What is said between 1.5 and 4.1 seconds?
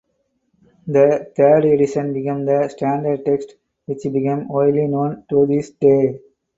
edition became the standard text which